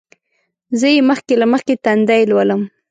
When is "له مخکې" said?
1.41-1.73